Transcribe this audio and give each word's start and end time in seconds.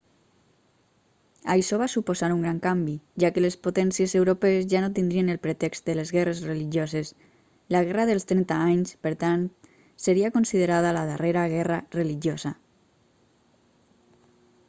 això 1.55 1.77
va 1.81 1.87
suposar 1.95 2.29
un 2.35 2.39
gran 2.45 2.61
canvi 2.63 2.95
ja 3.23 3.29
que 3.35 3.43
les 3.45 3.57
potències 3.67 4.15
europees 4.21 4.65
ja 4.71 4.81
no 4.85 4.89
tindrien 4.99 5.29
el 5.35 5.39
pretext 5.43 5.85
de 5.91 5.95
les 5.99 6.13
guerres 6.15 6.41
religioses 6.49 7.13
la 7.77 7.83
guerra 7.89 8.07
dels 8.11 8.27
trenta 8.33 8.59
anys 8.73 8.97
per 9.05 9.13
tant 9.25 9.45
seria 10.09 10.35
considerada 10.41 10.95
la 10.99 11.05
darrera 11.13 11.45
guerra 11.55 11.79
religiosa 12.01 12.55